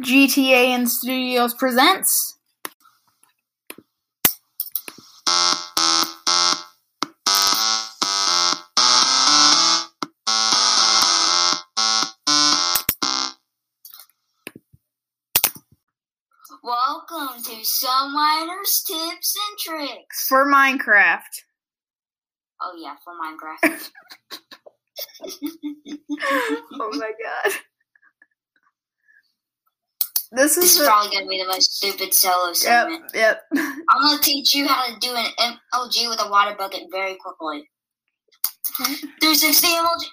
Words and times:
GTA 0.00 0.68
and 0.68 0.90
Studios 0.90 1.52
presents. 1.52 2.38
Welcome 16.64 17.42
to 17.42 17.64
Some 17.64 18.14
Miners 18.14 18.84
Tips 18.86 19.34
and 19.36 19.58
Tricks. 19.58 20.26
for 20.26 20.46
Minecraft. 20.46 21.20
Oh 22.62 22.72
yeah, 22.78 22.94
for 23.04 23.12
Minecraft. 23.20 23.90
oh 26.80 26.90
my 26.92 27.12
god. 27.22 27.52
This 30.34 30.54
this 30.56 30.64
is 30.64 30.70
is 30.72 30.78
the, 30.78 30.84
probably 30.86 31.14
gonna 31.14 31.28
be 31.28 31.38
the 31.42 31.46
most 31.46 31.76
stupid 31.76 32.14
solo 32.14 32.48
yep, 32.48 32.56
segment. 32.56 33.04
yep. 33.14 33.42
Yep. 33.54 33.64
I'm 33.90 34.02
gonna 34.02 34.20
teach 34.22 34.54
you 34.54 34.66
how 34.66 34.86
to 34.86 34.98
do 34.98 35.14
an 35.14 35.26
MLG 35.74 36.08
with 36.08 36.20
a 36.22 36.30
water 36.30 36.54
bucket 36.56 36.84
very 36.90 37.16
quickly. 37.16 37.68
360 38.76 39.66
MLG. 39.66 40.04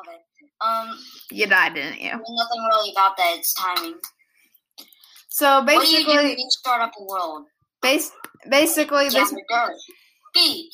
Okay. 0.00 0.16
Um, 0.60 0.98
You 1.30 1.46
died, 1.46 1.74
didn't 1.74 2.00
you? 2.00 2.10
nothing 2.10 2.64
really 2.70 2.92
about 2.92 3.16
that. 3.18 3.34
It's 3.36 3.52
timing. 3.54 3.96
So 5.28 5.62
what 5.62 5.66
do 5.66 5.88
you 5.88 5.98
do 5.98 6.04
basically, 6.06 6.16
when 6.16 6.38
you 6.38 6.46
start 6.50 6.80
up 6.80 6.92
a 6.98 7.04
world? 7.04 7.44
base, 7.82 8.10
basically 8.48 9.04
this 9.04 9.14
Gather 9.14 9.42
dirt. 9.50 9.76
B. 10.32 10.70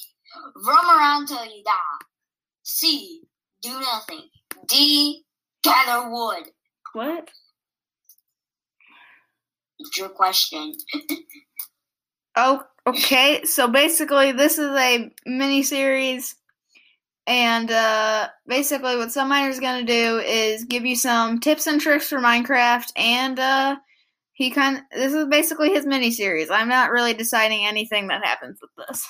Roam 0.65 0.97
around 0.97 1.27
till 1.27 1.45
you 1.45 1.63
die. 1.65 2.07
C. 2.63 3.23
Do 3.63 3.81
nothing. 3.81 4.29
D. 4.69 5.25
Gather 5.65 6.09
wood. 6.09 6.45
what? 6.93 7.29
Your 9.97 10.09
question. 10.09 10.75
Oh, 12.37 12.63
okay. 12.87 13.45
So 13.45 13.69
basically, 13.69 14.33
this 14.33 14.59
is 14.59 14.71
a 14.71 15.11
mini 15.27 15.63
series, 15.63 16.37
and 17.27 17.71
uh, 17.71 18.29
basically, 18.47 18.97
what 18.97 19.13
Some 19.13 19.29
Miner's 19.29 19.61
gonna 19.61 19.85
do 19.85 20.19
is 20.19 20.65
give 20.65 20.87
you 20.87 20.97
some 20.97 21.41
tips 21.41 21.67
and 21.67 21.81
tricks 21.81 22.09
for 22.09 22.19
Minecraft, 22.19 22.93
and 22.97 23.39
uh, 23.39 23.77
he 24.33 24.51
kind 24.51 24.79
of 24.79 24.83
this 24.95 25.13
is 25.13 25.27
basically 25.27 25.71
his 25.71 25.87
mini 25.87 26.11
series. 26.11 26.51
I'm 26.51 26.69
not 26.69 26.91
really 26.91 27.13
deciding 27.13 27.67
anything 27.67 28.09
that 28.09 28.25
happens 28.25 28.59
with 28.63 28.71
this. 28.87 29.07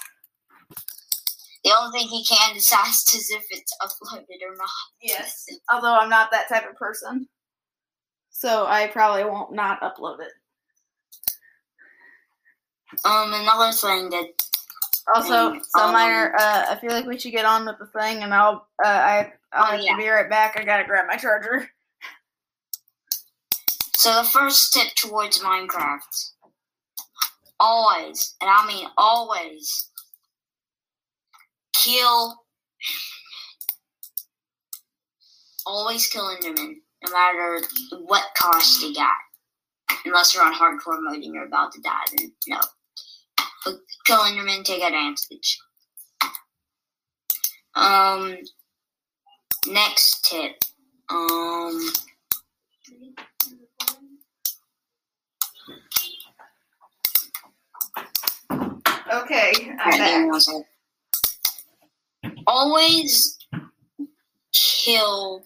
The 1.62 1.72
only 1.78 1.98
thing 2.00 2.08
he 2.08 2.24
can 2.24 2.54
decide 2.54 2.88
is 2.88 3.30
if 3.30 3.44
it's 3.50 3.76
uploaded 3.82 4.42
or 4.42 4.56
not. 4.56 4.70
Yes, 5.02 5.46
although 5.70 5.94
I'm 5.94 6.08
not 6.08 6.30
that 6.30 6.48
type 6.48 6.68
of 6.68 6.74
person, 6.76 7.28
so 8.30 8.66
I 8.66 8.86
probably 8.86 9.24
won't 9.24 9.52
not 9.52 9.80
upload 9.82 10.20
it. 10.20 10.32
Um, 13.04 13.32
another 13.32 13.72
thing 13.72 14.10
that 14.10 14.42
Also, 15.14 15.58
Some 15.62 15.94
um, 15.94 15.94
uh, 15.94 16.66
I 16.70 16.78
feel 16.80 16.90
like 16.90 17.06
we 17.06 17.18
should 17.18 17.32
get 17.32 17.44
on 17.44 17.64
with 17.66 17.78
the 17.78 17.86
thing, 17.86 18.22
and 18.22 18.32
I'll 18.34 18.66
uh, 18.84 18.88
I 18.88 19.32
I'll 19.52 19.64
Oh, 19.74 19.76
have 19.76 19.80
yeah. 19.80 19.92
to 19.92 19.98
be 19.98 20.08
right 20.08 20.28
back. 20.30 20.58
I 20.58 20.64
gotta 20.64 20.84
grab 20.84 21.06
my 21.08 21.16
charger. 21.16 21.68
so 23.96 24.14
the 24.22 24.28
first 24.28 24.72
tip 24.72 24.88
towards 24.96 25.40
Minecraft, 25.40 26.30
always, 27.58 28.36
and 28.40 28.50
I 28.50 28.66
mean 28.66 28.86
always, 28.96 29.88
kill. 31.74 32.36
Always 35.66 36.06
kill 36.08 36.24
Enderman, 36.24 36.76
no 37.04 37.12
matter 37.12 37.60
what 38.00 38.24
cost 38.36 38.82
you 38.82 38.94
got. 38.94 39.12
Unless 40.04 40.34
you're 40.34 40.42
on 40.42 40.54
hardcore 40.54 40.98
mode 41.00 41.22
and 41.22 41.34
you're 41.34 41.46
about 41.46 41.70
to 41.72 41.80
die, 41.82 42.04
then 42.16 42.32
no. 42.48 42.58
Enderman, 44.18 44.64
take 44.64 44.82
advantage. 44.82 45.58
Um, 47.74 48.36
next 49.66 50.24
tip. 50.24 50.56
Um, 51.08 51.90
Okay, 59.12 59.50
I'm 59.80 59.92
Alright, 59.92 59.98
give 59.98 60.22
me 60.22 60.30
back. 62.32 62.44
Always 62.46 63.36
kill. 64.52 65.42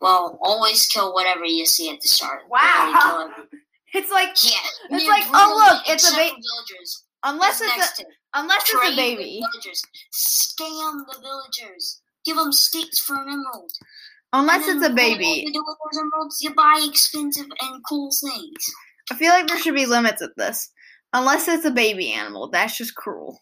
Well, 0.00 0.38
always 0.40 0.86
kill 0.86 1.12
whatever 1.12 1.44
you 1.44 1.66
see 1.66 1.90
at 1.90 2.00
the 2.00 2.08
start. 2.08 2.42
Wow. 2.48 3.32
Really 3.94 4.00
kill 4.00 4.00
it. 4.00 4.04
It's 4.04 4.10
like 4.10 4.28
Yeah. 4.42 4.96
It's 4.96 5.06
like, 5.06 5.24
oh, 5.32 5.54
look, 5.70 5.82
it's 5.88 6.04
a 6.04 6.08
except 6.08 6.36
ba- 6.36 6.42
unless 7.24 7.60
it's 7.60 8.00
a, 8.00 8.04
unless 8.34 8.62
it's 8.62 8.74
a 8.92 8.96
baby, 8.96 9.40
Villagers. 9.52 9.82
Scam 10.12 11.06
the 11.10 11.18
villagers. 11.20 12.00
Give 12.24 12.36
them 12.36 12.52
sticks 12.52 13.00
for 13.00 13.16
an 13.16 13.28
emerald. 13.28 13.72
unless 14.32 14.68
it's 14.68 14.84
a 14.84 14.90
baby. 14.90 15.44
You 15.46 15.52
do 15.52 15.64
with 15.66 15.76
those 15.92 16.00
emeralds, 16.02 16.38
you 16.42 16.54
buy 16.54 16.84
expensive 16.88 17.46
and 17.62 17.82
cool 17.88 18.10
things. 18.10 18.66
I 19.10 19.14
feel 19.14 19.30
like 19.30 19.46
there 19.46 19.58
should 19.58 19.74
be 19.74 19.86
limits 19.86 20.20
at 20.20 20.36
this. 20.36 20.70
Unless 21.14 21.48
it's 21.48 21.64
a 21.64 21.70
baby 21.70 22.12
animal, 22.12 22.50
that's 22.50 22.76
just 22.76 22.94
cruel. 22.94 23.40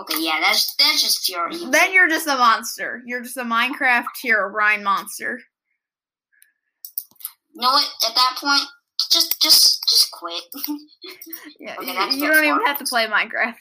Okay, 0.00 0.14
yeah, 0.20 0.38
that's 0.40 0.76
that's 0.76 1.02
just 1.02 1.26
pure 1.26 1.50
evil. 1.50 1.72
Then 1.72 1.92
you're 1.92 2.08
just 2.08 2.28
a 2.28 2.36
monster. 2.36 3.02
You're 3.04 3.22
just 3.22 3.36
a 3.36 3.42
Minecraft 3.42 4.04
Herobrine 4.24 4.84
monster. 4.84 5.40
You 7.52 7.62
know 7.62 7.72
what? 7.72 7.88
At 8.08 8.14
that 8.14 8.36
point, 8.40 8.62
just 9.10 9.40
just 9.40 9.82
just 9.88 10.10
quit. 10.10 10.42
Yeah, 11.60 11.76
Okay, 11.78 11.92
you, 11.92 12.26
you 12.26 12.32
don't 12.32 12.44
even 12.44 12.66
have 12.66 12.78
to 12.78 12.84
play 12.84 13.06
Minecraft. 13.06 13.54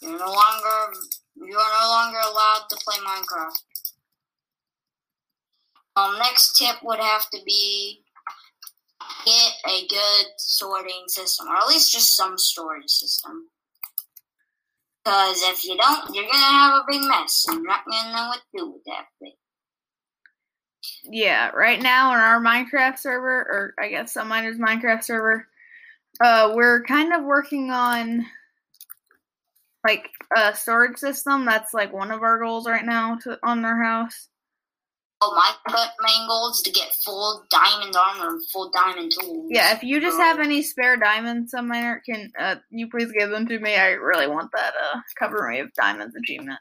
You're 0.00 0.18
no 0.18 0.26
longer 0.26 0.98
you 1.36 1.56
are 1.56 1.82
no 1.82 1.88
longer 1.88 2.18
allowed 2.18 2.66
to 2.70 2.76
play 2.84 2.96
Minecraft. 2.96 3.58
Um, 5.96 6.18
next 6.18 6.56
tip 6.56 6.76
would 6.82 6.98
have 6.98 7.28
to 7.30 7.38
be 7.44 8.02
get 9.24 9.52
a 9.68 9.86
good 9.88 10.26
sorting 10.38 11.04
system, 11.06 11.48
or 11.48 11.56
at 11.56 11.68
least 11.68 11.92
just 11.92 12.16
some 12.16 12.38
storage 12.38 12.88
system. 12.88 13.48
Because 15.04 15.42
if 15.42 15.64
you 15.64 15.76
don't, 15.76 16.14
you're 16.14 16.24
gonna 16.24 16.38
have 16.38 16.74
a 16.74 16.84
big 16.88 17.02
mess, 17.02 17.44
and 17.48 17.58
you're 17.58 17.66
not 17.66 17.84
gonna 17.84 18.12
know 18.12 18.28
what 18.28 18.38
to 18.40 18.58
do 18.58 18.70
with 18.70 18.84
that 18.86 19.06
thing. 19.18 19.34
Yeah, 21.04 21.50
right 21.50 21.80
now 21.80 22.12
on 22.12 22.18
our 22.18 22.40
Minecraft 22.40 22.98
server, 22.98 23.28
or 23.28 23.74
I 23.78 23.88
guess 23.88 24.12
some 24.12 24.28
miners 24.28 24.58
Minecraft 24.58 25.02
server, 25.02 25.46
uh, 26.20 26.52
we're 26.54 26.84
kind 26.84 27.12
of 27.12 27.24
working 27.24 27.70
on 27.70 28.24
like 29.84 30.10
a 30.36 30.54
storage 30.54 30.98
system. 30.98 31.44
That's 31.44 31.74
like 31.74 31.92
one 31.92 32.10
of 32.10 32.22
our 32.22 32.38
goals 32.38 32.68
right 32.68 32.84
now 32.84 33.16
to 33.22 33.38
on 33.42 33.64
our 33.64 33.82
house. 33.82 34.28
Oh, 35.24 35.34
my 35.36 35.86
main 36.02 36.26
goal 36.26 36.50
is 36.50 36.62
to 36.62 36.72
get 36.72 36.92
full 37.04 37.44
diamond 37.48 37.94
armor 37.94 38.34
and 38.34 38.44
full 38.50 38.70
diamond 38.70 39.12
tools. 39.20 39.46
Yeah, 39.50 39.72
if 39.72 39.84
you 39.84 40.00
just 40.00 40.18
have 40.18 40.40
any 40.40 40.62
spare 40.62 40.96
diamonds, 40.96 41.52
some 41.52 41.68
miner 41.68 42.02
can 42.04 42.32
uh, 42.36 42.56
you 42.70 42.90
please 42.90 43.12
give 43.12 43.30
them 43.30 43.46
to 43.46 43.58
me. 43.60 43.76
I 43.76 43.90
really 43.90 44.26
want 44.26 44.50
that 44.52 44.74
uh 44.74 45.00
cover 45.16 45.48
me 45.48 45.62
with 45.62 45.74
diamonds 45.74 46.16
achievement. 46.16 46.58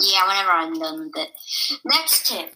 Yeah, 0.00 0.26
whenever 0.26 0.50
I'm 0.50 0.78
done 0.78 1.00
with 1.06 1.16
it. 1.16 1.30
Next 1.84 2.26
tip. 2.26 2.54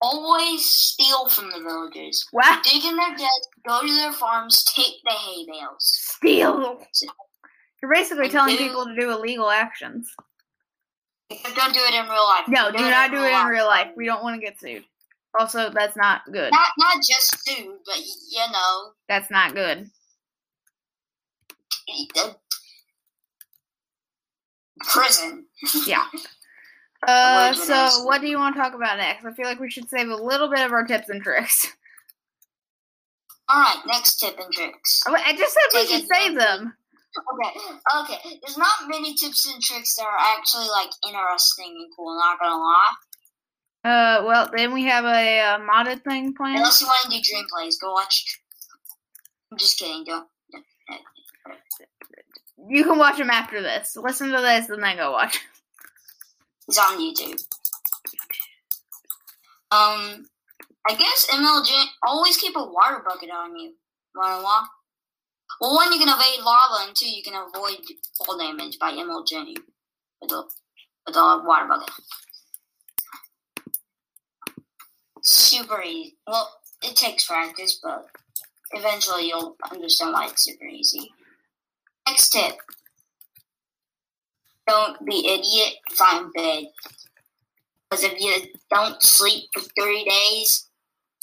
Always 0.00 0.64
steal 0.64 1.28
from 1.28 1.50
the 1.50 1.60
villagers. 1.60 2.26
Wow, 2.32 2.60
Dig 2.64 2.84
in 2.84 2.96
their 2.96 3.10
deads, 3.10 3.48
go 3.66 3.80
to 3.82 3.94
their 3.94 4.12
farms, 4.12 4.64
take 4.74 4.94
the 5.04 5.10
hay 5.12 5.46
bales. 5.46 5.76
steal! 5.78 6.82
You're 7.80 7.92
basically 7.94 8.28
telling 8.28 8.56
Do- 8.56 8.64
people 8.68 8.84
to 8.86 8.96
do 8.98 9.10
illegal 9.12 9.48
actions. 9.50 10.12
Don't 11.54 11.72
do 11.72 11.80
it 11.80 11.94
in 11.94 12.04
real 12.10 12.24
life. 12.24 12.44
No, 12.48 12.70
do 12.70 12.78
not 12.78 13.10
do 13.10 13.22
it 13.22 13.32
in 13.32 13.46
real 13.46 13.66
life. 13.66 13.88
We 13.96 14.04
don't 14.06 14.22
want 14.22 14.38
to 14.40 14.44
get 14.44 14.60
sued. 14.60 14.84
Also, 15.38 15.70
that's 15.70 15.96
not 15.96 16.20
good. 16.30 16.52
Not 16.52 16.68
not 16.78 16.96
just 17.08 17.48
food, 17.48 17.78
but 17.86 17.96
you 17.96 18.44
know, 18.52 18.90
That's 19.08 19.30
not 19.30 19.54
good. 19.54 19.88
Prison. 24.90 25.46
Yeah. 25.86 26.04
Uh, 27.04 27.52
so 27.52 28.04
what 28.04 28.20
do 28.20 28.28
you 28.28 28.38
want 28.38 28.54
to 28.54 28.60
talk 28.60 28.74
about 28.74 28.96
next? 28.96 29.24
I 29.24 29.32
feel 29.32 29.46
like 29.46 29.58
we 29.58 29.68
should 29.68 29.88
save 29.88 30.08
a 30.08 30.14
little 30.14 30.48
bit 30.48 30.60
of 30.60 30.70
our 30.70 30.84
tips 30.84 31.08
and 31.08 31.20
tricks. 31.20 31.66
Alright, 33.52 33.78
next 33.86 34.20
tip 34.20 34.38
and 34.38 34.52
tricks. 34.52 35.02
Oh, 35.08 35.12
I 35.12 35.36
just 35.36 35.52
said 35.52 35.62
we 35.74 35.80
Take 35.80 35.88
should 35.88 36.08
save 36.08 36.38
them. 36.38 36.74
Okay, 37.34 37.58
okay. 38.02 38.38
There's 38.40 38.56
not 38.56 38.88
many 38.88 39.14
tips 39.14 39.52
and 39.52 39.60
tricks 39.60 39.96
that 39.96 40.04
are 40.04 40.38
actually 40.38 40.68
like 40.68 40.90
interesting 41.06 41.74
and 41.76 41.90
cool, 41.96 42.16
not 42.16 42.38
gonna 42.38 42.56
lie. 42.56 42.92
Uh, 43.84 44.24
well, 44.24 44.48
then 44.54 44.72
we 44.72 44.84
have 44.84 45.04
a 45.04 45.40
uh, 45.40 45.58
modded 45.58 46.02
thing 46.04 46.32
planned. 46.34 46.58
Unless 46.58 46.80
you 46.80 46.86
want 46.86 47.10
to 47.10 47.18
do 47.18 47.22
dream 47.22 47.44
plays, 47.52 47.78
go 47.78 47.92
watch. 47.92 48.40
I'm 49.50 49.58
just 49.58 49.78
kidding. 49.78 50.04
Don't. 50.04 50.26
You 52.68 52.84
can 52.84 52.98
watch 52.98 53.18
them 53.18 53.30
after 53.30 53.60
this. 53.60 53.96
Listen 53.96 54.30
to 54.30 54.40
this 54.40 54.68
and 54.68 54.82
then 54.82 54.96
go 54.96 55.12
watch. 55.12 55.38
It's 56.68 56.78
on 56.78 56.98
YouTube. 56.98 57.44
Um, 59.72 60.26
I 60.88 60.94
guess 60.96 61.26
MLG 61.32 61.84
always 62.06 62.36
keep 62.36 62.54
a 62.56 62.64
water 62.64 63.02
bucket 63.04 63.30
on 63.30 63.56
you. 63.56 63.74
Wanna 64.14 64.42
walk? 64.42 64.68
Well, 65.60 65.74
one, 65.74 65.92
you 65.92 65.98
can 65.98 66.08
evade 66.08 66.44
lava, 66.44 66.86
and 66.86 66.96
two, 66.96 67.08
you 67.08 67.22
can 67.22 67.34
avoid 67.34 67.78
fall 68.18 68.38
damage 68.38 68.78
by 68.78 68.92
MLG 68.92 69.56
with 70.20 70.30
the, 70.30 70.44
with 71.06 71.14
the 71.14 71.42
water 71.44 71.66
bucket. 71.68 71.90
Super 75.22 75.82
easy. 75.82 76.16
Well, 76.26 76.50
it 76.82 76.96
takes 76.96 77.26
practice, 77.26 77.80
but 77.82 78.06
eventually 78.72 79.28
you'll 79.28 79.56
understand 79.70 80.12
why 80.12 80.26
it's 80.26 80.44
super 80.44 80.66
easy. 80.66 81.12
Next 82.12 82.28
tip. 82.28 82.52
Don't 84.66 85.02
be 85.06 85.26
idiot, 85.26 85.76
find 85.92 86.30
bed. 86.34 86.64
Because 87.88 88.04
if 88.04 88.20
you 88.20 88.36
don't 88.70 89.02
sleep 89.02 89.44
for 89.54 89.62
three 89.62 90.04
days, 90.04 90.68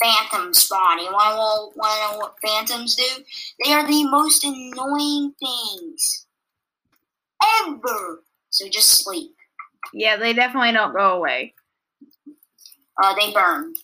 phantoms 0.02 0.58
spawn. 0.58 0.98
You 0.98 1.12
want 1.12 1.72
to 1.74 1.78
know 1.80 2.18
what 2.18 2.34
phantoms 2.44 2.96
do? 2.96 3.22
They 3.64 3.72
are 3.72 3.86
the 3.86 4.02
most 4.10 4.42
annoying 4.42 5.32
things 5.38 6.26
ever. 7.60 8.24
So 8.48 8.68
just 8.68 9.04
sleep. 9.04 9.30
Yeah, 9.94 10.16
they 10.16 10.32
definitely 10.32 10.72
don't 10.72 10.92
go 10.92 11.18
away. 11.18 11.54
Uh, 13.00 13.14
they 13.14 13.32
burn. 13.32 13.74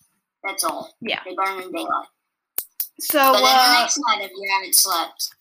That's 0.43 0.65
all. 0.65 0.93
Yeah. 1.01 1.21
They 1.25 1.37
burn 1.37 1.63
in 1.63 1.71
daylight. 1.71 2.09
So, 2.99 3.33
But 3.33 3.43
then 3.43 3.43
the 3.43 3.49
uh, 3.49 3.81
next 3.81 4.01
night, 4.09 4.25
if 4.25 4.33
you 4.33 4.51
haven't 4.53 4.75
slept, 4.75 5.36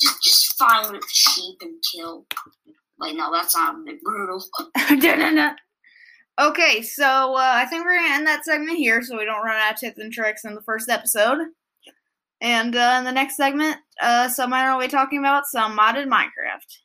just 0.00 0.22
just 0.22 0.58
find 0.58 1.00
sheep 1.08 1.56
and 1.60 1.74
kill. 1.92 2.26
Wait, 2.98 3.16
no, 3.16 3.30
that's 3.32 3.56
not 3.56 3.74
a 3.74 3.78
bit 3.84 4.00
brutal. 4.02 4.42
okay, 6.40 6.82
so 6.82 7.34
uh, 7.34 7.52
I 7.54 7.66
think 7.66 7.84
we're 7.84 7.96
gonna 7.96 8.14
end 8.14 8.26
that 8.26 8.44
segment 8.44 8.78
here, 8.78 9.02
so 9.02 9.16
we 9.18 9.24
don't 9.24 9.44
run 9.44 9.60
out 9.60 9.74
of 9.74 9.80
tips 9.80 9.98
and 9.98 10.12
tricks 10.12 10.44
in 10.44 10.54
the 10.54 10.62
first 10.62 10.88
episode. 10.88 11.38
And 12.40 12.76
uh, 12.76 12.96
in 12.98 13.04
the 13.04 13.12
next 13.12 13.36
segment, 13.36 13.78
uh, 14.02 14.28
Summer 14.28 14.72
will 14.72 14.80
be 14.80 14.88
talking 14.88 15.18
about 15.18 15.46
some 15.46 15.76
modded 15.76 16.06
Minecraft. 16.06 16.78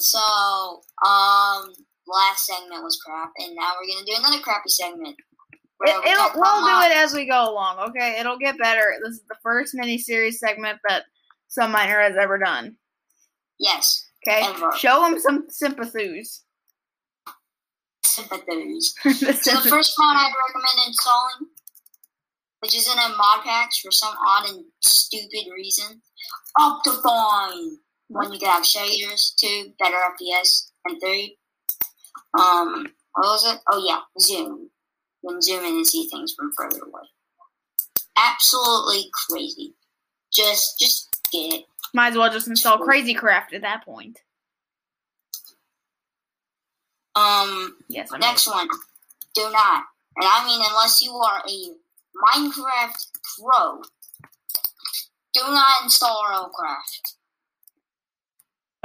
So, 0.00 0.18
um, 1.06 1.72
last 2.06 2.46
segment 2.46 2.82
was 2.82 3.00
crap, 3.04 3.32
and 3.38 3.54
now 3.54 3.72
we're 3.80 3.92
gonna 3.92 4.06
do 4.06 4.14
another 4.18 4.42
crappy 4.42 4.68
segment. 4.68 5.16
It, 5.80 6.04
we 6.04 6.10
it'll, 6.10 6.30
we'll 6.34 6.64
do 6.64 6.86
it 6.86 6.96
as 6.96 7.12
we 7.12 7.26
go 7.26 7.50
along, 7.50 7.90
okay? 7.90 8.16
It'll 8.18 8.38
get 8.38 8.58
better. 8.58 8.94
This 9.04 9.14
is 9.14 9.22
the 9.28 9.36
first 9.42 9.74
mini-series 9.74 10.38
segment 10.38 10.78
that 10.88 11.04
Some 11.48 11.70
Miner 11.70 12.00
has 12.00 12.16
ever 12.16 12.38
done. 12.38 12.76
Yes, 13.58 14.06
Okay, 14.26 14.44
Ever. 14.44 14.72
show 14.76 15.04
him 15.04 15.18
some 15.20 15.46
sympathies. 15.48 16.42
sympathies. 18.04 18.94
The 19.04 19.12
So 19.40 19.60
the 19.60 19.68
first 19.68 19.94
mod 19.98 20.16
I'd 20.16 20.32
recommend 20.48 20.88
installing, 20.88 21.48
which 22.60 22.74
isn't 22.74 22.98
a 22.98 23.08
mod 23.16 23.44
packs 23.44 23.78
for 23.78 23.90
some 23.92 24.14
odd 24.26 24.48
and 24.48 24.64
stupid 24.80 25.46
reason, 25.54 26.00
Optifine. 26.58 27.76
One 28.08 28.32
you 28.32 28.38
can 28.38 28.48
have 28.48 28.62
shaders, 28.62 29.34
two 29.34 29.72
better 29.78 29.96
FPS, 29.96 30.70
and 30.84 31.00
three, 31.00 31.36
um, 32.38 32.86
what 33.14 33.26
was 33.26 33.52
it? 33.52 33.60
Oh 33.70 33.84
yeah, 33.84 34.00
zoom. 34.20 34.70
You 35.22 35.30
can 35.30 35.42
zoom 35.42 35.64
in 35.64 35.76
and 35.76 35.86
see 35.86 36.08
things 36.08 36.34
from 36.36 36.50
further 36.56 36.84
away. 36.84 37.02
Absolutely 38.16 39.10
crazy. 39.12 39.74
Just, 40.32 40.78
just 40.78 41.20
get 41.32 41.54
it. 41.54 41.64
Might 41.94 42.08
as 42.12 42.18
well 42.18 42.30
just 42.30 42.48
install 42.48 42.78
Crazy 42.78 43.14
Craft 43.14 43.54
at 43.54 43.62
that 43.62 43.84
point. 43.84 44.18
Um, 47.14 47.76
Yes, 47.88 48.10
Next 48.12 48.46
one. 48.46 48.68
Do 49.34 49.50
not. 49.50 49.84
And 50.16 50.26
I 50.26 50.44
mean, 50.46 50.60
unless 50.68 51.02
you 51.02 51.12
are 51.12 51.42
a 51.46 51.74
Minecraft 52.26 53.06
pro, 53.40 53.82
do 55.34 55.40
not 55.42 55.84
install 55.84 56.22
RLCraft. 56.24 57.15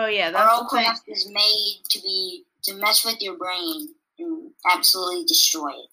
Oh 0.01 0.07
yeah, 0.07 0.31
that's 0.31 0.74
thing. 0.74 1.13
Is 1.13 1.30
made 1.31 1.81
to 1.92 2.01
be 2.01 2.44
to 2.63 2.74
mess 2.75 3.06
with 3.06 3.21
your 3.21 3.38
brain 3.38 3.89
and 4.18 4.51
absolutely 4.74 5.25
destroy 5.25 5.69
it 5.69 5.89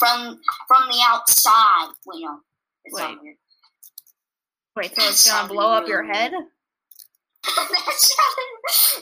from 0.00 0.40
from 0.66 0.88
the 0.90 0.98
outside. 1.06 1.92
Wait, 2.06 2.22
no, 2.22 2.40
it's 2.84 2.96
Wait. 2.96 3.02
not 3.02 3.22
weird. 3.22 3.36
Wait, 4.74 4.96
so 4.96 5.08
it's 5.08 5.30
gonna 5.30 5.48
blow 5.48 5.72
up 5.72 5.86
your 5.86 6.02
head? 6.02 6.32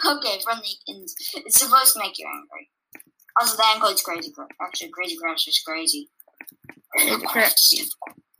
Okay, 0.07 0.39
from 0.43 0.61
the 0.61 0.93
ins- 0.93 1.15
it's 1.35 1.59
supposed 1.59 1.93
to 1.93 1.99
make 1.99 2.19
you 2.19 2.27
angry. 2.27 2.71
Also, 3.39 3.57
that 3.57 3.75
includes 3.77 4.01
Crazy. 4.01 4.33
Actually, 4.63 4.91
Crazy 4.91 5.17
Craft's 5.17 5.45
just 5.45 5.65
crazy. 5.65 6.09
Crazy 6.97 7.17
Craft. 7.27 7.75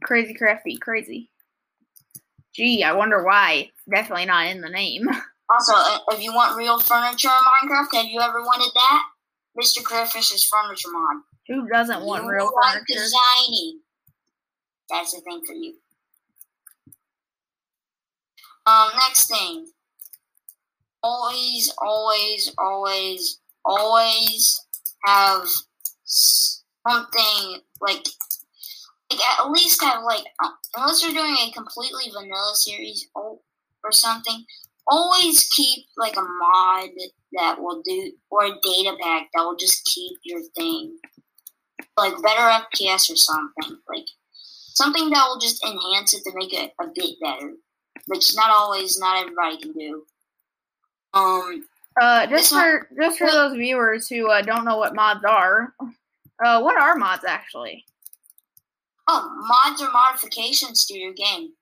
Crazy 0.03 0.35
Craft 0.35 0.65
beat 0.65 0.81
crazy. 0.81 1.31
Gee, 2.55 2.83
I 2.83 2.93
wonder 2.93 3.23
why. 3.23 3.71
Definitely 3.91 4.27
not 4.27 4.47
in 4.47 4.61
the 4.61 4.71
name. 4.71 5.09
Also, 5.51 5.73
if 6.13 6.23
you 6.23 6.35
want 6.35 6.57
real 6.57 6.79
furniture 6.79 7.29
in 7.29 7.69
Minecraft, 7.69 7.95
have 7.95 8.07
you 8.07 8.21
ever 8.21 8.41
wanted 8.43 8.71
that? 8.75 9.05
Mr. 9.59 9.83
Crayfish's 9.83 10.45
furniture 10.45 10.89
mod. 10.93 11.23
Who 11.49 11.69
doesn't 11.69 12.05
want 12.05 12.25
you 12.25 12.31
real 12.31 12.53
like 12.55 12.75
furniture? 12.75 13.03
designing. 13.03 13.81
That's 14.91 15.13
the 15.13 15.21
thing 15.21 15.43
for 15.47 15.55
you. 15.55 15.75
Um, 18.67 18.91
next 18.99 19.29
thing. 19.29 19.67
Always, 21.03 21.73
always, 21.79 22.53
always, 22.59 23.39
always 23.65 24.67
have 25.07 25.47
something 26.05 27.63
like, 27.81 28.05
like 29.11 29.21
at 29.41 29.51
least 29.51 29.83
have 29.83 30.03
like, 30.05 30.25
uh, 30.43 30.51
unless 30.77 31.03
you're 31.03 31.13
doing 31.13 31.35
a 31.35 31.53
completely 31.53 32.11
vanilla 32.13 32.53
series 32.55 33.09
or, 33.15 33.39
or 33.85 33.93
something, 33.93 34.45
always 34.91 35.49
keep 35.51 35.87
like 35.97 36.17
a 36.17 36.23
mod 36.23 36.91
that 37.33 37.61
will 37.61 37.83
do, 37.85 38.13
or 38.31 38.47
a 38.47 38.51
data 38.63 38.97
pack 39.03 39.29
that 39.35 39.43
will 39.43 39.57
just 39.57 39.85
keep 39.85 40.19
your 40.25 40.41
thing 40.57 40.97
like 41.97 42.15
better 42.23 42.65
FPS 42.73 43.11
or 43.11 43.17
something, 43.17 43.79
like 43.89 44.07
something 44.75 45.11
that 45.11 45.27
will 45.29 45.39
just 45.41 45.65
enhance 45.65 46.15
it 46.15 46.23
to 46.25 46.33
make 46.35 46.53
it 46.55 46.73
a 46.81 46.87
bit 46.95 47.17
better, 47.21 47.53
which 48.07 48.35
not 48.37 48.51
always, 48.51 48.99
not 48.99 49.19
everybody 49.21 49.59
can 49.61 49.73
do. 49.73 50.05
Um, 51.15 51.67
Uh, 52.01 52.27
just 52.27 52.31
This 52.31 52.53
one- 52.53 52.63
for 52.63 52.89
just 53.01 53.19
for 53.19 53.27
those 53.31 53.55
viewers 53.57 54.09
who 54.09 54.31
uh, 54.31 54.43
don't 54.43 54.65
know 54.65 54.77
what 54.77 54.95
mods 54.95 55.25
are, 55.25 55.75
uh, 56.45 56.61
what 56.61 56.81
are 56.81 56.95
mods 56.95 57.25
actually? 57.25 57.85
oh, 59.11 59.29
mods 59.49 59.81
are 59.83 59.91
modifications 59.91 60.85
to 60.87 60.97
your 60.97 61.13
game, 61.15 61.55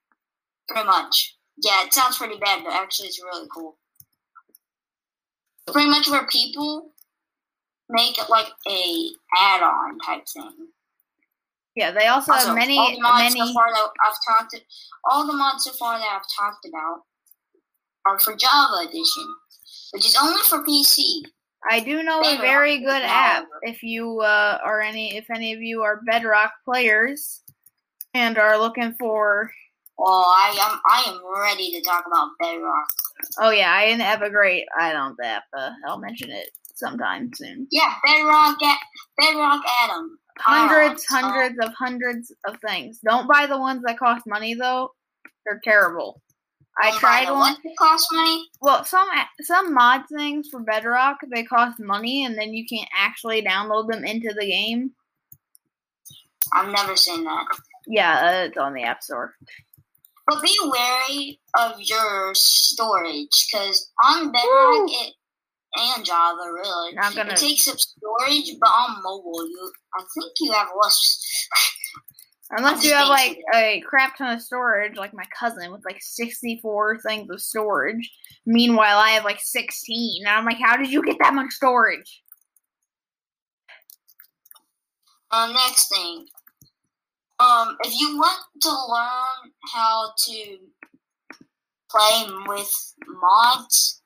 pretty 0.68 0.84
much. 0.86 1.35
Yeah, 1.62 1.84
it 1.84 1.94
sounds 1.94 2.18
pretty 2.18 2.36
bad, 2.38 2.62
but 2.64 2.72
actually, 2.72 3.08
it's 3.08 3.22
really 3.22 3.48
cool. 3.54 3.78
Pretty 5.72 5.88
much 5.88 6.08
where 6.08 6.26
people 6.26 6.92
make 7.88 8.18
it 8.18 8.28
like 8.28 8.48
a 8.68 9.08
add-on 9.38 9.98
type 10.00 10.24
thing. 10.32 10.68
Yeah, 11.74 11.90
they 11.90 12.06
also 12.06 12.32
Also, 12.32 12.48
have 12.48 12.56
many 12.56 12.78
all 12.78 12.90
the 12.90 13.00
mods 13.00 13.34
many. 13.34 13.40
so 13.40 13.52
far 13.52 13.70
that 13.70 13.88
I've 14.06 14.16
talked, 14.38 14.50
to, 14.52 14.60
all 15.10 15.26
the 15.26 15.34
mods 15.34 15.64
so 15.64 15.72
far 15.72 15.98
that 15.98 16.06
I've 16.08 16.44
talked 16.46 16.66
about 16.66 17.02
are 18.06 18.18
for 18.20 18.34
Java 18.34 18.88
Edition, 18.88 19.24
which 19.92 20.06
is 20.06 20.16
only 20.20 20.40
for 20.44 20.64
PC. 20.64 21.22
I 21.68 21.80
do 21.80 22.02
know 22.02 22.20
a 22.20 22.38
very 22.38 22.78
good 22.78 23.02
app. 23.02 23.44
If 23.62 23.82
you 23.82 24.20
uh, 24.20 24.58
are 24.64 24.80
any, 24.80 25.16
if 25.16 25.26
any 25.30 25.52
of 25.52 25.60
you 25.60 25.82
are 25.82 26.00
Bedrock 26.06 26.52
players 26.64 27.42
and 28.14 28.38
are 28.38 28.58
looking 28.58 28.94
for, 28.98 29.50
Well, 29.98 30.24
I 30.26 30.56
am 30.60 30.80
I 30.86 31.10
am 31.10 31.20
ready 31.42 31.72
to 31.72 31.80
talk 31.80 32.04
about 32.06 32.28
Bedrock. 32.40 32.86
oh 33.40 33.50
yeah, 33.50 33.72
I 33.72 33.84
have 33.84 34.22
a 34.22 34.30
great 34.30 34.66
add-on 34.78 35.16
app. 35.22 35.44
Uh, 35.56 35.70
I'll 35.86 35.98
mention 35.98 36.30
it 36.30 36.50
sometime 36.74 37.30
soon. 37.34 37.66
Yeah, 37.70 37.94
Bedrock, 38.04 38.58
Bedrock 39.18 39.62
Atom. 39.82 40.18
Hundreds, 40.38 41.06
Oh, 41.10 41.16
hundreds 41.16 41.58
of 41.64 41.72
hundreds 41.72 42.32
of 42.46 42.58
things. 42.60 43.00
Don't 43.02 43.26
buy 43.26 43.46
the 43.46 43.58
ones 43.58 43.82
that 43.86 43.98
cost 43.98 44.26
money 44.26 44.54
though; 44.54 44.90
they're 45.44 45.60
terrible. 45.64 46.20
I 46.78 46.90
tried 46.98 47.30
one. 47.30 47.56
That 47.64 47.72
cost 47.78 48.06
money? 48.12 48.44
Well, 48.60 48.84
some 48.84 49.08
some 49.40 49.72
mod 49.72 50.02
things 50.14 50.48
for 50.50 50.60
Bedrock 50.60 51.16
they 51.32 51.42
cost 51.42 51.80
money, 51.80 52.26
and 52.26 52.36
then 52.36 52.52
you 52.52 52.66
can't 52.66 52.88
actually 52.94 53.42
download 53.42 53.90
them 53.90 54.04
into 54.04 54.34
the 54.38 54.46
game. 54.46 54.90
I've 56.52 56.70
never 56.70 56.96
seen 56.96 57.24
that. 57.24 57.46
Yeah, 57.86 58.42
uh, 58.42 58.44
it's 58.48 58.58
on 58.58 58.74
the 58.74 58.82
App 58.82 59.02
Store. 59.02 59.34
But 60.26 60.42
be 60.42 60.58
wary 60.64 61.40
of 61.56 61.80
your 61.80 62.34
storage, 62.34 63.46
because 63.50 63.90
on 64.02 64.32
Bedrock 64.32 64.88
it 64.90 65.14
and 65.78 66.04
Java, 66.04 66.50
really. 66.52 66.94
Gonna- 67.14 67.32
It 67.32 67.36
takes 67.38 67.68
up 67.68 67.78
storage, 67.78 68.50
but 68.60 68.68
on 68.68 69.02
mobile, 69.02 69.46
you 69.48 69.72
I 69.94 70.02
think 70.14 70.32
you 70.40 70.52
have 70.52 70.68
less. 70.82 71.48
Unless 72.50 72.84
you 72.84 72.92
have 72.92 73.08
like 73.08 73.40
a 73.54 73.80
crap 73.86 74.16
ton 74.16 74.32
of 74.36 74.40
storage, 74.42 74.96
like 74.96 75.12
my 75.12 75.24
cousin 75.38 75.72
with 75.72 75.84
like 75.84 75.98
64 76.00 77.00
things 77.00 77.28
of 77.28 77.40
storage. 77.40 78.08
Meanwhile, 78.46 78.98
I 78.98 79.10
have 79.10 79.24
like 79.24 79.40
16. 79.40 80.22
And 80.24 80.28
I'm 80.28 80.44
like, 80.44 80.58
how 80.60 80.76
did 80.76 80.88
you 80.90 81.02
get 81.04 81.18
that 81.18 81.34
much 81.34 81.50
storage? 81.52 82.22
Uh, 85.32 85.52
next 85.52 85.88
thing, 85.88 86.26
um, 87.38 87.76
if 87.84 87.92
you 87.98 88.16
want 88.16 88.42
to 88.62 88.70
learn 88.70 89.52
how 89.72 90.12
to 90.26 90.58
play 91.90 92.24
with 92.46 92.94
mods, 93.06 94.00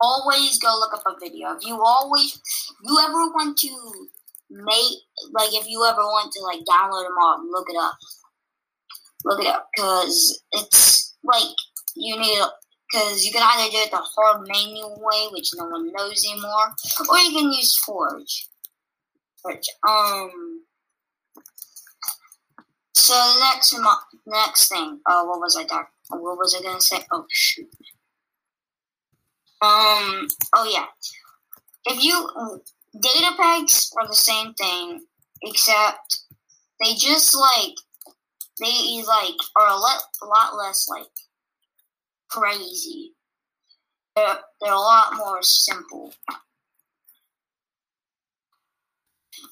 always 0.00 0.58
go 0.58 0.76
look 0.78 0.94
up 0.94 1.04
a 1.06 1.18
video. 1.20 1.52
If 1.56 1.66
you 1.66 1.80
always, 1.82 2.40
you 2.84 2.98
ever 3.02 3.32
want 3.32 3.56
to 3.58 4.08
make, 4.50 4.98
like, 5.32 5.50
if 5.52 5.68
you 5.68 5.84
ever 5.84 6.02
want 6.02 6.32
to 6.32 6.42
like 6.42 6.60
download 6.60 7.06
a 7.06 7.14
mod, 7.14 7.40
look 7.50 7.66
it 7.68 7.76
up. 7.80 7.96
Look 9.24 9.40
it 9.40 9.48
up, 9.48 9.68
cause 9.76 10.42
it's 10.52 11.16
like 11.24 11.42
you 11.96 12.16
need, 12.18 12.38
cause 12.94 13.24
you 13.24 13.32
can 13.32 13.42
either 13.42 13.70
do 13.70 13.78
it 13.78 13.90
the 13.90 13.96
hard 13.96 14.46
manual 14.46 14.96
way, 15.02 15.26
which 15.32 15.50
no 15.56 15.64
one 15.64 15.90
knows 15.92 16.24
anymore, 16.24 16.72
or 17.10 17.18
you 17.18 17.32
can 17.32 17.52
use 17.52 17.76
Forge. 17.78 18.48
Forge. 19.42 19.66
Um. 19.88 20.47
So 22.94 23.14
next 23.40 23.74
next 24.26 24.68
thing, 24.68 25.00
uh, 25.06 25.24
what 25.24 25.40
was 25.40 25.56
I? 25.56 25.64
What 26.10 26.38
was 26.38 26.54
I 26.58 26.62
gonna 26.62 26.80
say? 26.80 26.98
Oh 27.12 27.26
shoot. 27.30 27.70
Um. 29.62 30.28
Oh 30.54 30.68
yeah. 30.70 30.86
If 31.86 32.02
you 32.02 32.28
data 33.00 33.34
packs 33.36 33.92
are 33.98 34.06
the 34.06 34.14
same 34.14 34.54
thing, 34.54 35.04
except 35.42 36.24
they 36.82 36.94
just 36.94 37.36
like 37.36 37.74
they 38.60 39.02
like 39.06 39.36
are 39.56 39.68
a 39.68 39.76
lot 39.76 40.02
a 40.22 40.26
lot 40.26 40.56
less 40.56 40.88
like 40.88 41.06
crazy. 42.28 43.12
They're 44.16 44.38
they're 44.60 44.72
a 44.72 44.76
lot 44.76 45.14
more 45.16 45.42
simple. 45.42 46.12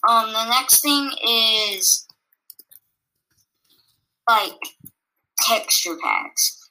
Um. 0.08 0.32
The 0.32 0.48
next 0.50 0.82
thing 0.82 1.10
is 1.26 2.05
like 4.28 4.58
texture 5.40 5.96
packs. 6.02 6.70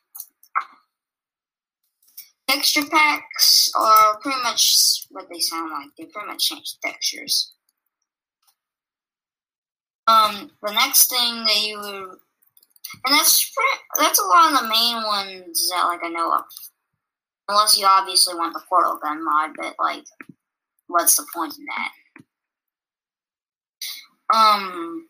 Texture 2.48 2.86
packs 2.92 3.72
are 3.76 4.20
pretty 4.20 4.42
much 4.44 5.08
what 5.10 5.28
they 5.32 5.40
sound 5.40 5.72
like. 5.72 5.90
They 5.98 6.06
pretty 6.06 6.28
much 6.28 6.48
change 6.48 6.76
textures. 6.84 7.54
Um, 10.08 10.52
the 10.62 10.72
next 10.72 11.10
thing 11.10 11.44
that 11.44 11.64
you 11.64 11.80
would, 11.80 12.18
and 13.06 13.16
that's 13.16 13.52
that's 14.00 14.20
a 14.20 14.28
lot 14.28 14.54
of 14.54 14.60
the 14.60 14.68
main 14.68 15.04
ones 15.04 15.70
that 15.72 15.88
like 15.88 16.02
I 16.04 16.10
know 16.10 16.32
of. 16.34 16.44
Unless 17.48 17.78
you 17.78 17.86
obviously 17.86 18.36
want 18.36 18.54
the 18.54 18.62
portal 18.68 19.00
gun 19.02 19.24
mod, 19.24 19.52
but 19.58 19.76
like, 19.80 20.04
what's 20.88 21.16
the 21.16 21.26
point 21.34 21.54
in 21.58 21.66
that? 21.66 21.92
Um, 24.36 25.08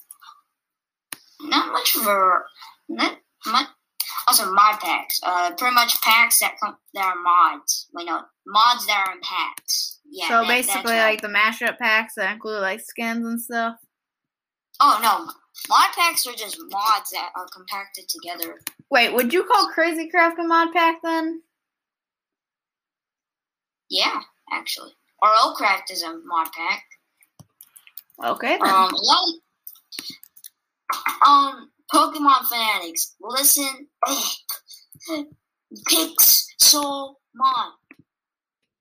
not 1.50 1.72
much 1.72 1.92
for 1.92 2.46
not 2.90 3.18
much. 3.48 3.68
Also, 4.28 4.52
mod 4.52 4.80
packs. 4.80 5.20
Uh, 5.24 5.52
pretty 5.56 5.75
much 5.75 6.02
packs 6.02 6.40
that 6.40 6.56
come 6.60 6.78
that 6.94 7.06
are 7.16 7.22
mods. 7.22 7.88
Wait, 7.94 8.06
no, 8.06 8.22
mods 8.48 8.86
that 8.88 9.06
are 9.08 9.14
in 9.14 9.22
packs. 9.22 10.00
Yeah. 10.10 10.28
so 10.28 10.40
that- 10.42 10.48
basically, 10.48 10.96
like 10.98 11.22
the 11.22 11.28
mashup 11.28 11.78
packs 11.78 12.16
that 12.16 12.34
include 12.34 12.62
like 12.62 12.80
skins 12.82 13.25
and 13.25 13.40
stuff. 13.42 13.75
Oh 14.80 15.00
no, 15.02 15.32
mod 15.70 15.92
packs 15.96 16.25
are 16.28 16.34
just 16.34 16.58
mods 16.70 17.12
that 17.12 17.30
are 17.36 17.48
compacted 17.54 18.10
together. 18.10 18.62
Wait, 18.90 19.14
would 19.14 19.34
you 19.34 19.44
call 19.44 19.70
Crazy 19.70 20.10
Craft 20.10 20.40
a 20.40 20.44
mod 20.44 20.74
pack 20.74 20.98
then? 21.04 21.42
Yeah, 23.90 24.22
actually. 24.52 24.92
Or 25.22 25.30
RLCraft 25.30 25.92
is 25.92 26.04
a 26.04 26.18
mod 26.25 26.48
pack. 26.52 26.84
Okay 28.24 28.58
then. 28.62 28.70
Um, 28.70 28.90
like, 28.92 29.42
um, 31.27 31.70
Pokemon 31.94 32.46
fanatics, 32.50 33.15
listen. 33.22 33.88
Pixel 35.89 37.15
Mon. 37.36 37.72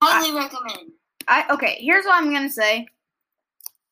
Highly 0.03 0.37
recommend. 0.37 0.93
I 1.29 1.45
okay. 1.51 1.79
Here's 1.81 2.05
what 2.05 2.23
I'm 2.23 2.33
gonna 2.33 2.51
say. 2.51 2.87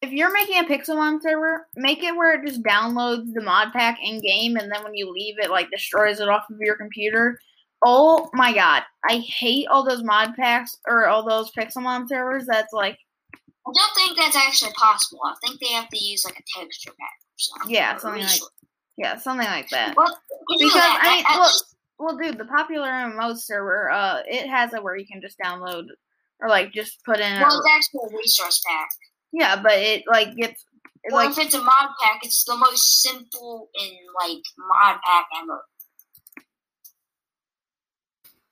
If 0.03 0.11
you're 0.11 0.33
making 0.33 0.59
a 0.59 0.65
Pixelmon 0.65 1.23
server, 1.23 1.69
make 1.77 2.03
it 2.03 2.17
where 2.17 2.35
it 2.35 2.47
just 2.47 2.63
downloads 2.63 3.33
the 3.33 3.41
mod 3.41 3.73
pack 3.73 3.99
in 4.03 4.21
game, 4.21 4.57
and 4.57 4.71
then 4.71 4.83
when 4.83 4.95
you 4.95 5.11
leave, 5.11 5.37
it 5.39 5.51
like 5.51 5.71
destroys 5.71 6.21
it 6.21 6.29
off 6.29 6.45
of 6.51 6.59
your 6.61 6.77
computer. 6.77 7.39
Oh 7.85 8.29
my 8.35 8.53
god, 8.53 8.83
I 9.09 9.19
hate 9.19 9.69
all 9.69 9.85
those 9.85 10.03
mod 10.03 10.35
packs 10.35 10.77
or 10.87 11.07
all 11.07 11.25
those 11.27 11.53
Pixelmon 11.53 12.09
servers. 12.09 12.47
That's 12.47 12.73
like, 12.73 12.99
I 13.67 13.71
don't 13.75 13.95
think 13.95 14.19
that's 14.19 14.37
actually 14.37 14.73
possible. 14.73 15.21
I 15.25 15.35
think 15.47 15.61
they 15.61 15.69
have 15.73 15.89
to 15.89 15.99
use 16.05 16.25
like 16.25 16.39
a 16.39 16.59
texture 16.61 16.91
pack 16.91 17.19
or 17.23 17.39
something. 17.39 17.71
Yeah, 17.75 17.97
something 17.97 18.23
like- 18.23 18.41
yeah, 18.97 19.17
something 19.19 19.47
like 19.47 19.69
that. 19.71 19.97
Well, 19.97 20.17
Because 20.59 20.75
that. 20.75 21.01
I 21.03 21.17
mean, 21.17 21.25
At- 21.25 21.33
at 21.33 21.39
look, 21.39 21.47
least- 21.47 21.77
well, 21.99 22.17
dude, 22.17 22.39
the 22.39 22.45
popular 22.45 22.89
MMO 22.89 23.35
server, 23.39 23.91
uh, 23.91 24.23
it 24.27 24.49
has 24.49 24.75
it 24.75 24.83
where 24.83 24.97
you 24.97 25.07
can 25.07 25.21
just 25.23 25.39
download 25.39 25.85
or 26.41 26.49
like 26.49 26.73
just 26.73 27.03
put 27.05 27.21
in. 27.21 27.33
A, 27.37 27.41
well, 27.41 27.61
it's 27.61 27.69
actually 27.71 28.13
a 28.13 28.17
resource 28.19 28.61
pack. 28.67 28.89
yeah, 29.33 29.57
but 29.63 29.73
it 29.79 30.03
like 30.09 30.35
gets 30.37 30.65
it, 31.05 31.13
Well, 31.13 31.25
like 31.27 31.39
if 31.39 31.47
it's 31.47 31.55
a 31.55 31.63
mod 31.63 31.91
pack, 32.03 32.21
it's 32.25 32.45
the 32.45 32.57
most 32.57 33.03
simple 33.03 33.71
in 33.81 33.91
like 34.21 34.43
mod 34.59 34.99
pack 35.05 35.27
ever. 35.41 35.65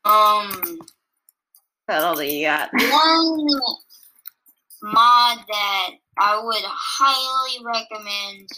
Um, 0.05 0.79
that's 1.87 2.05
all 2.05 2.17
that 2.17 2.26
you 2.33 2.47
got. 2.47 2.71
one 2.73 3.61
mod 4.83 5.39
that 5.49 5.91
I 6.19 6.43
would 6.43 6.65
highly 6.65 7.65
recommend 7.65 8.49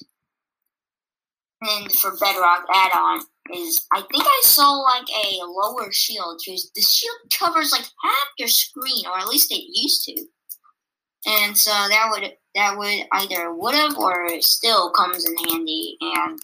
and 1.62 1.92
for 1.92 2.16
Bedrock 2.18 2.64
add-on 2.74 3.20
is 3.54 3.86
I 3.92 4.00
think 4.00 4.24
I 4.24 4.40
saw 4.44 4.72
like 4.72 5.06
a 5.24 5.40
lower 5.44 5.90
shield 5.92 6.40
because 6.44 6.70
the 6.74 6.82
shield 6.82 7.16
covers 7.38 7.72
like 7.72 7.84
half 8.02 8.28
your 8.38 8.48
screen, 8.48 9.06
or 9.06 9.18
at 9.18 9.28
least 9.28 9.52
it 9.52 9.64
used 9.72 10.04
to. 10.06 10.26
And 11.26 11.56
so 11.56 11.70
that 11.70 12.08
would 12.10 12.32
that 12.54 12.76
would 12.76 13.06
either 13.12 13.54
would 13.54 13.74
have 13.74 13.96
or 13.96 14.28
still 14.40 14.90
comes 14.90 15.24
in 15.24 15.36
handy 15.48 15.96
and 16.00 16.38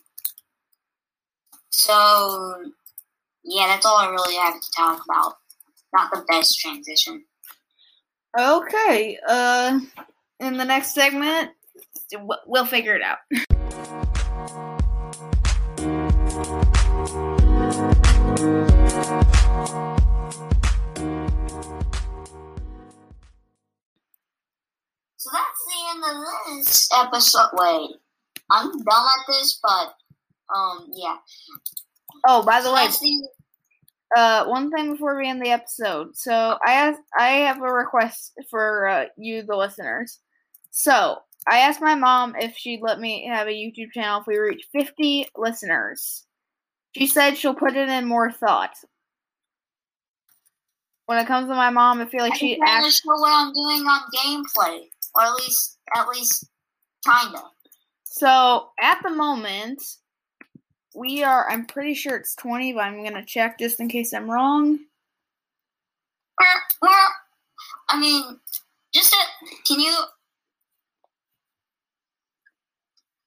so 1.71 2.71
yeah, 3.45 3.67
that's 3.69 3.87
all 3.87 3.97
I 3.97 4.11
really 4.11 4.37
have 4.37 4.61
to 4.61 4.71
talk 4.77 5.03
about. 5.05 5.35
Not 5.93 6.11
the 6.13 6.25
best 6.29 6.59
transition. 6.61 7.25
Okay. 8.37 9.19
Uh, 9.27 9.81
in 10.41 10.57
the 10.57 10.65
next 10.65 10.95
segment, 10.95 11.51
we'll 12.47 12.67
figure 12.67 12.97
it 12.97 13.03
out. 13.03 13.19
So 25.17 25.31
that's 25.33 25.65
the 25.67 25.75
end 25.91 26.05
of 26.05 26.17
this 26.57 26.89
episode. 26.95 27.51
Wait, 27.55 27.91
I'm 28.51 28.71
done 28.71 29.07
at 29.19 29.27
this, 29.27 29.59
but 29.63 29.95
um, 30.55 30.91
yeah. 30.95 31.17
Oh, 32.27 32.43
by 32.43 32.61
the 32.61 32.69
So 32.69 32.75
way, 32.75 32.87
the 32.87 33.29
uh, 34.17 34.45
one 34.47 34.71
thing 34.71 34.93
before 34.93 35.19
we 35.19 35.29
end 35.29 35.43
the 35.43 35.51
episode. 35.51 36.17
So 36.17 36.33
I 36.33 36.73
asked, 36.73 37.01
I 37.17 37.29
have 37.29 37.59
a 37.59 37.73
request 37.73 38.33
for 38.51 38.89
uh, 38.89 39.05
you, 39.17 39.43
the 39.43 39.57
listeners. 39.57 40.19
So 40.71 41.19
I 41.47 41.61
asked 41.61 41.81
my 41.81 41.95
mom 41.95 42.35
if 42.37 42.57
she'd 42.57 42.81
let 42.83 42.99
me 42.99 43.29
have 43.31 43.47
a 43.47 43.51
YouTube 43.51 43.93
channel 43.93 44.21
if 44.21 44.27
we 44.27 44.39
reach 44.39 44.67
50 44.73 45.29
listeners. 45.37 46.25
She 46.97 47.07
said 47.07 47.37
she'll 47.37 47.55
put 47.55 47.77
it 47.77 47.89
in 47.89 48.07
more 48.07 48.33
thought. 48.33 48.75
When 51.07 51.19
it 51.19 51.27
comes 51.27 51.49
to 51.49 51.55
my 51.55 51.71
mom, 51.71 52.01
I 52.01 52.07
feel 52.07 52.21
like 52.21 52.35
I 52.35 52.37
she 52.37 52.57
to 52.57 52.91
show 52.91 53.01
what 53.07 53.33
I'm 53.33 53.53
doing 53.53 53.87
on 53.87 54.01
gameplay, 54.15 54.81
or 55.15 55.23
at 55.23 55.35
least, 55.37 55.79
at 55.95 56.09
least, 56.09 56.47
kinda. 57.05 57.43
So 58.05 58.69
at 58.81 58.99
the 59.03 59.11
moment, 59.11 59.83
we 60.95 61.23
are. 61.23 61.49
I'm 61.51 61.67
pretty 61.67 61.95
sure 61.95 62.17
it's 62.17 62.35
20, 62.37 62.73
but 62.73 62.81
I'm 62.81 63.05
gonna 63.05 63.25
check 63.25 63.59
just 63.59 63.81
in 63.81 63.89
case 63.89 64.13
I'm 64.13 64.31
wrong. 64.31 64.79
Well, 66.81 67.09
I 67.89 67.99
mean, 67.99 68.39
just 68.95 69.13
a, 69.13 69.17
can 69.67 69.81
you 69.81 69.95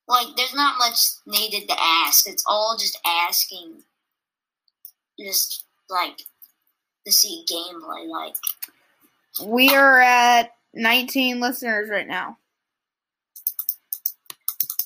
like? 0.07 0.27
There's 0.37 0.55
not 0.55 0.77
much 0.77 0.97
needed 1.25 1.67
to 1.67 1.75
ask. 1.77 2.27
It's 2.27 2.43
all 2.47 2.77
just 2.79 2.97
asking, 3.05 3.83
just 5.19 5.65
like 5.89 6.23
to 7.05 7.11
see 7.11 7.45
gameplay. 7.51 8.07
Like, 8.07 8.35
we 9.43 9.75
are 9.75 9.99
at 9.99 10.53
19 10.73 11.39
listeners 11.39 11.89
right 11.89 12.07
now. 12.07 12.37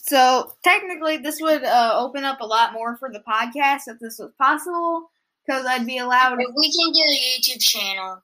So 0.08 0.54
technically, 0.64 1.18
this 1.18 1.42
would 1.42 1.64
uh, 1.64 1.94
open 1.96 2.24
up 2.24 2.40
a 2.42 2.46
lot 2.46 2.74
more 2.74 2.96
for 2.98 3.10
the 3.12 3.22
podcast 3.28 3.88
if 3.88 4.00
this 4.00 4.20
was 4.20 4.32
possible, 4.40 5.10
because 5.46 5.66
I'd 5.66 5.86
be 5.86 5.98
allowed. 5.98 6.40
If 6.40 6.48
we 6.56 6.72
can 6.72 6.92
get 6.94 7.08
a 7.08 7.40
YouTube 7.40 7.62
channel, 7.62 8.22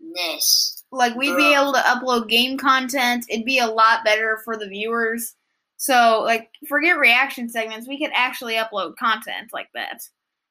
goodness. 0.00 0.84
Like 0.92 1.14
we'd 1.16 1.36
be 1.36 1.54
able 1.54 1.72
to 1.72 1.80
upload 1.80 2.28
game 2.28 2.58
content. 2.58 3.24
It'd 3.28 3.46
be 3.46 3.58
a 3.58 3.66
lot 3.66 4.04
better 4.04 4.40
for 4.44 4.56
the 4.56 4.68
viewers. 4.68 5.34
So 5.76 6.22
like, 6.24 6.50
forget 6.68 6.98
reaction 6.98 7.48
segments. 7.48 7.88
We 7.88 7.98
could 7.98 8.12
actually 8.14 8.54
upload 8.54 8.96
content 8.96 9.50
like 9.52 9.68
that. 9.74 10.02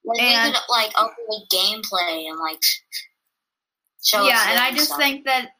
Like 0.03 0.21
And- 0.21 0.47
we 0.47 0.53
could 0.53 0.61
like 0.69 0.93
upload 0.93 1.47
gameplay 1.49 2.27
and 2.29 2.39
like 2.39 2.59
show 4.03 4.25
yeah, 4.25 4.49
and 4.49 4.59
I 4.59 4.71
just 4.71 4.87
stuff. 4.87 4.99
think 4.99 5.25
that 5.25 5.51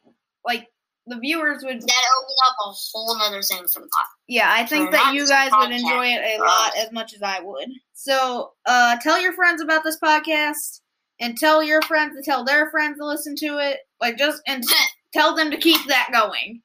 like 0.44 0.68
the 1.08 1.20
viewers 1.20 1.64
would. 1.64 1.82
that 1.82 2.04
opened 2.18 2.38
up 2.48 2.56
a 2.66 2.70
whole 2.70 3.18
nother 3.18 3.42
thing 3.42 3.66
for 3.68 3.82
the 3.82 3.88
pod. 3.88 4.06
Yeah, 4.28 4.50
I 4.52 4.66
think 4.66 4.86
For 4.86 4.92
that 4.94 5.14
you 5.14 5.28
guys 5.28 5.52
would 5.54 5.72
enjoy 5.72 6.08
it 6.08 6.40
a 6.40 6.44
lot 6.44 6.72
as 6.78 6.92
much 6.92 7.14
as 7.14 7.22
I 7.22 7.42
would. 7.42 7.70
So, 7.94 8.54
uh, 8.66 8.98
tell 9.02 9.20
your 9.20 9.34
friends 9.34 9.62
about 9.62 9.84
this 9.84 10.00
podcast, 10.00 10.80
and 11.20 11.38
tell 11.38 11.62
your 11.64 11.82
friends 11.84 12.16
to 12.16 12.24
tell 12.24 12.44
their 12.44 12.70
friends 12.72 12.98
to 13.00 13.06
listen 13.06 13.36
to 13.38 13.58
it. 13.60 13.80
Like, 14.02 14.18
just 14.18 14.42
and 14.48 14.64
tell 15.14 15.36
them 15.36 15.52
to 15.52 15.58
keep 15.58 15.86
that 15.88 16.10
going. 16.14 16.62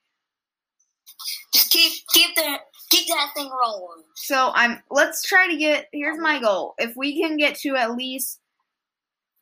Just 1.52 1.70
keep 1.70 1.92
keep 2.12 2.36
the 2.36 2.58
keep 2.90 3.08
that 3.08 3.30
thing 3.34 3.50
rolling. 3.50 4.04
So, 4.14 4.52
I'm. 4.54 4.80
Let's 4.90 5.22
try 5.22 5.48
to 5.48 5.56
get. 5.56 5.88
Here's 5.92 6.18
my 6.18 6.40
goal: 6.40 6.74
if 6.78 6.94
we 6.96 7.20
can 7.20 7.36
get 7.36 7.56
to 7.60 7.74
at 7.74 7.96
least 7.96 8.38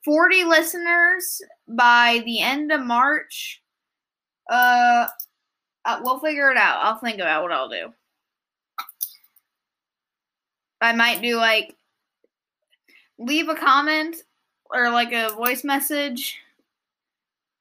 forty 0.07 0.45
listeners 0.45 1.43
by 1.69 2.23
the 2.25 2.41
end 2.41 2.73
of 2.73 2.81
March, 2.81 3.61
uh, 4.51 5.07
uh 5.85 6.01
we'll 6.03 6.21
figure 6.21 6.51
it 6.51 6.57
out. 6.57 6.85
I'll 6.85 6.99
think 6.99 7.17
about 7.17 7.43
what 7.43 7.53
I'll 7.53 7.69
do. 7.69 7.93
I 10.81 10.93
might 10.93 11.23
do 11.23 11.37
like 11.37 11.75
leave 13.19 13.49
a 13.49 13.55
comment 13.55 14.17
or 14.71 14.91
like 14.91 15.13
a 15.13 15.31
voice 15.35 15.65
message, 15.65 16.39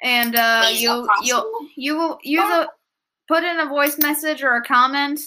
and 0.01 0.35
uh, 0.35 0.67
you'll 0.71 1.07
you'll 1.23 1.49
you 1.75 1.97
will 1.97 2.19
use 2.23 2.43
a 2.43 2.67
put 3.27 3.43
in 3.43 3.59
a 3.59 3.67
voice 3.67 3.97
message 3.97 4.43
or 4.43 4.55
a 4.55 4.63
comment, 4.63 5.19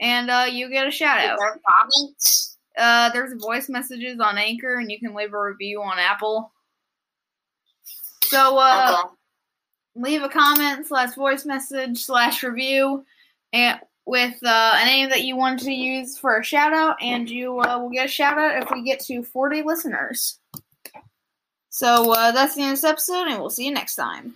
and 0.00 0.30
uh, 0.30 0.46
you 0.50 0.68
get 0.70 0.86
a 0.86 0.90
shout 0.90 1.18
out. 1.18 1.38
there 1.38 1.60
comments? 1.68 2.56
Uh, 2.76 3.10
there's 3.10 3.32
voice 3.40 3.68
messages 3.68 4.20
on 4.20 4.38
Anchor, 4.38 4.78
and 4.78 4.90
you 4.90 4.98
can 4.98 5.14
leave 5.14 5.32
a 5.32 5.40
review 5.40 5.82
on 5.82 5.98
Apple. 5.98 6.52
So 8.24 8.58
uh, 8.58 8.96
okay. 9.04 9.15
Leave 9.96 10.22
a 10.22 10.28
comment 10.28 10.86
slash 10.86 11.14
voice 11.14 11.44
message 11.44 12.04
slash 12.04 12.42
review, 12.42 13.04
and 13.52 13.80
with 14.04 14.36
uh, 14.44 14.72
a 14.76 14.84
name 14.84 15.08
that 15.10 15.24
you 15.24 15.36
want 15.36 15.60
to 15.60 15.72
use 15.72 16.18
for 16.18 16.38
a 16.38 16.44
shout 16.44 16.72
out, 16.72 16.96
and 17.00 17.28
you 17.28 17.60
uh, 17.60 17.78
will 17.78 17.90
get 17.90 18.06
a 18.06 18.08
shout 18.08 18.38
out 18.38 18.62
if 18.62 18.70
we 18.70 18.82
get 18.82 19.00
to 19.00 19.22
40 19.22 19.62
listeners. 19.62 20.38
So 21.70 22.12
uh, 22.12 22.32
that's 22.32 22.54
the 22.54 22.62
end 22.62 22.72
of 22.72 22.80
this 22.80 22.90
episode, 22.90 23.28
and 23.28 23.38
we'll 23.38 23.50
see 23.50 23.66
you 23.66 23.72
next 23.72 23.96
time. 23.96 24.34